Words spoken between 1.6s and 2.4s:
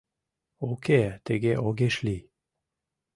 огеш лий».